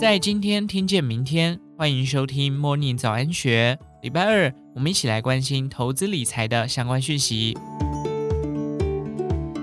[0.00, 3.78] 在今天听见明天，欢迎收听 Morning 早安学。
[4.00, 7.54] 礼拜二，我们一起来关心投资理财的相关讯息。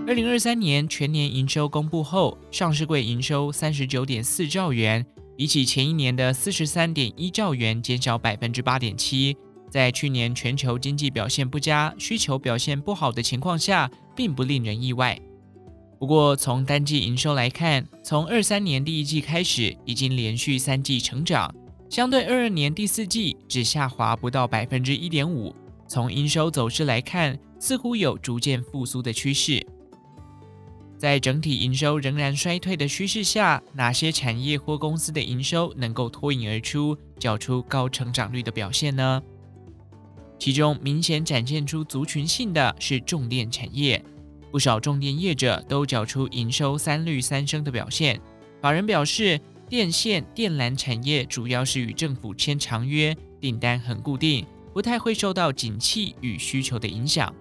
[0.06, 5.04] 二零二三年全年营收公布后，上市柜营收三十九点四兆元，
[5.36, 9.36] 比起前一年的四十三点一兆元减少百分之八点七。
[9.72, 15.20] 在去年全球经济表现不佳、需求表现不好的情况下，并不令人意外。
[16.00, 21.54] 不过，从单季营收来看，从二三年第一季开始，已经连续三季成长，
[21.90, 25.56] 相对二二年第四季只下滑不到百分之一点五。
[25.88, 29.66] 从营收走势来看，似乎有逐渐复苏的趋势。
[31.00, 39.22] 在整体营收仍然衰退的趋势下，哪些产业或公司的营收能够脱颖而出，缴出高成长率的表现呢？
[40.38, 44.04] 其中明显展现出族群性的是重电产业，
[44.52, 48.20] 不少重电业者都缴出营收三率三升的表现。
[48.62, 49.40] 法人表示，
[49.70, 57.34] 电线电缆产业主要是与政府签长约，订单很固定，不太会受到景气与需求的影响。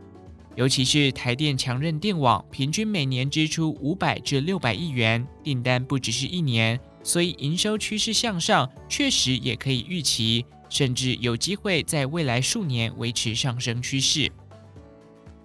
[0.54, 10.44] 尤其是台电强韧电网，平均每年支出五百至六百亿元，订单不只是一年，所以营收趋势向上，确实也可以预期。
[10.68, 14.28] 甚至有机会在未来数年维持上升趋势。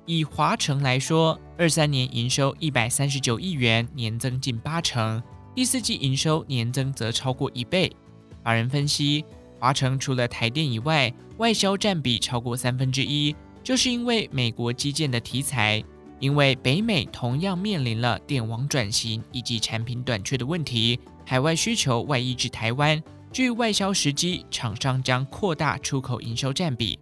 [0.07, 5.21] 以华城来说，二三年营收一百三十九亿元，年增近八成；
[5.53, 7.95] 第四季营收年增则超过一倍。
[8.43, 9.23] 法人分析，
[9.59, 15.83] 华城除了台电以外，外销占比超过三分之一，就是因为美国基建的题材。
[16.19, 22.99] 因为北美同样面临了电网转型以及产品短缺的问题，海外需求外溢至台湾。
[23.31, 26.97] 据外销时机，厂商将扩大出口营收占比。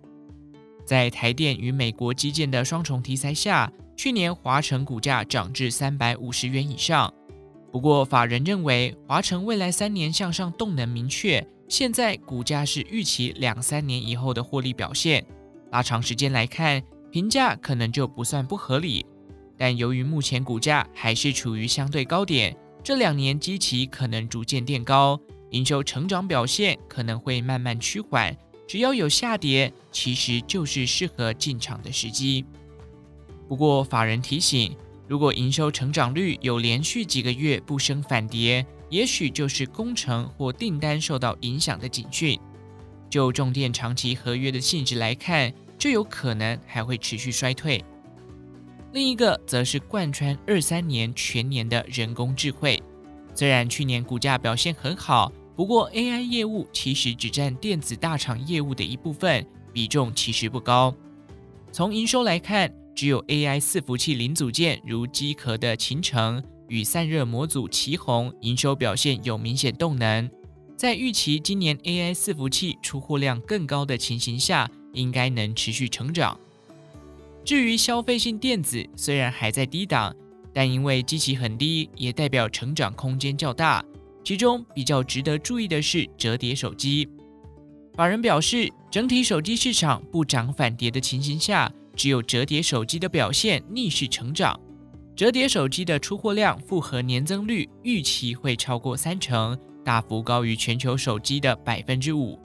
[0.84, 7.14] 在台电与美国基建的双重题材下，去年华城股价涨至三百五十元以上。
[7.70, 15.26] 不过，法人认为华城未来三年向上动能明确，现在股价是预期两三年以后的获利表现。
[15.72, 19.06] 拉长时间来看，评价可能就不算不合理。
[19.58, 25.20] 但由于目前股价还是处于相对高点，这两年基期可能逐渐垫高。
[25.50, 28.34] 营收成长表现可能会慢慢趋缓，
[28.66, 32.46] 只要有下跌，其实就是适合进场的时机。
[33.50, 34.78] 不过，法人提醒，
[35.08, 42.40] 如果营收成长率有连续几个月不升反跌，也许就是工程或订单受到影响的警讯。
[43.10, 47.84] 就重电长期合约的性质来看，这有可能还会持续衰退。
[48.94, 52.80] 另一个则是贯穿二三年全年的人工智慧，
[53.34, 55.32] 虽然去年股价表现很好。
[55.56, 59.44] 不过，AI 业务其实只占电子大厂业务的一部分，
[59.74, 60.96] 比重其实不高。
[61.72, 70.30] 从营收来看，只有 AI 伺服器零组件，如机壳的勤诚与散热模组奇鋐，营收表现有明显动能。
[70.76, 76.40] 在预期今年 AI 伺服器出货量更高的情形下，应该能持续成长。
[77.46, 80.16] 至于消费性电子，虽然还在低档，
[80.54, 83.84] 但因为基期很低，也代表成长空间较大。
[84.24, 87.08] 其中比较值得注意的是折叠手机。
[87.96, 94.58] 法人表示，整体手机市场不涨反跌的情形下，只有折叠手机的表现逆势成长。
[95.18, 102.40] 折叠手机的出货量复合年增率预期会超过三成，大幅高于全球手机的百分之五。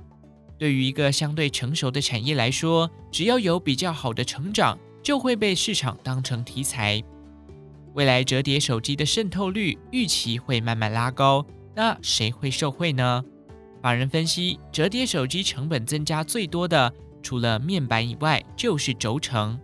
[0.58, 7.00] 对于一个相对成熟的产业来说，只要有比较好的成长，就会被市场当成题材。
[7.92, 11.46] 未来折叠手机的渗透率预期会慢慢拉高。
[11.76, 13.24] 那谁会受惠呢？
[13.80, 16.92] 法人分析，折叠手机成本增加最多的，
[17.24, 19.58] 除了面板以外，就是轴承。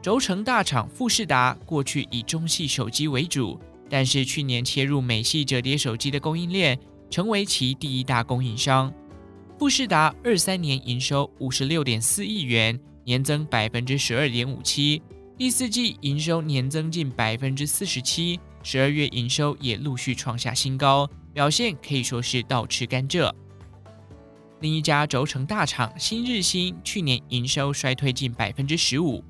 [0.00, 3.58] 轴承大厂富士达过去以中系手机为主，
[3.90, 6.78] 但是去年切入美系折叠手机的供应链，
[7.10, 8.92] 成为其第一大供应商。
[9.58, 15.02] 富士达二三年营收五十六点四亿元，年增百分之十二点五七，
[15.36, 21.10] 第四季营收年增近百分之四十七，十二月营收也陆续创下新高。
[21.32, 23.32] 表现可以说是倒吃甘蔗。
[24.60, 29.22] 另一家轴承大厂新日新去年营收衰退近百分之十五，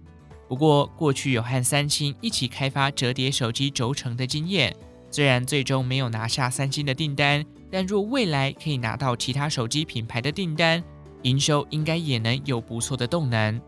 [0.49, 4.75] 不过过去有和三星一起开发折叠手机轴承的经验，
[5.11, 10.83] 虽然最终没有拿下三星的订单，但若未来可以拿到其他手机品牌的订单，
[11.23, 13.61] 营收应该也能有不错的动能。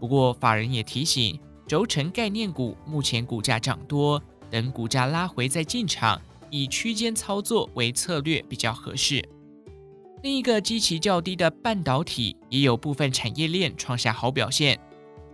[0.00, 6.20] 不过法人也提醒，轴承概念股目前股价涨多，等股价拉回再进场。
[6.54, 9.26] 以区间操作为策略比较合适。
[10.22, 14.78] 另一个基期较低的半导体也有部分产业链创下好表现，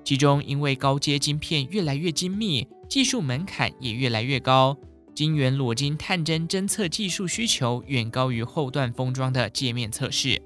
[0.03, 4.75] 其中因为高阶晶片越来越精密，技术门槛也越来越高，
[5.15, 10.41] 晶圆裸晶探针侦测技术需求远高于后段封装的界面测试。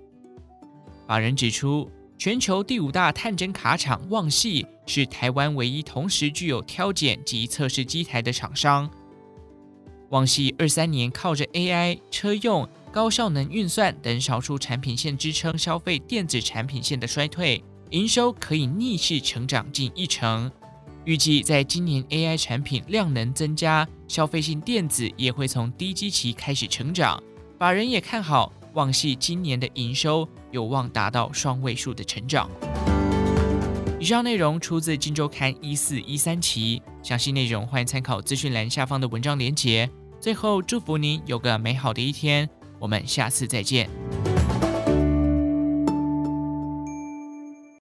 [1.06, 8.90] 法人指出，全球第五大探针卡厂旺系是台湾唯一同时具有挑拣及测试机台的厂商。
[10.10, 20.52] 旺系二三年靠着 AI、车用、高效能运算等少数产品线支撑消费电子产品线的衰退，营收可以逆势成长近一成。
[21.06, 27.20] 预计在今年 AI 产品量能增加，消费性电子也会从低基期开始成长。
[27.58, 32.50] 法人也看好旺系今年的营收有望达到双位数的成长。
[33.98, 39.88] 以上内容出自《金周刊》一四一三期，详细内容欢迎参考资讯栏下方的文章连结。
[40.20, 42.48] 最后，祝福您有个美好的一天，
[42.82, 43.88] 我们下次再见。